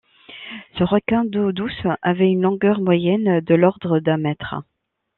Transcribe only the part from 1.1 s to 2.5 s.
d'eau douce avait une